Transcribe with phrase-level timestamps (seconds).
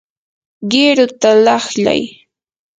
[0.69, 2.01] qiruta laqlay.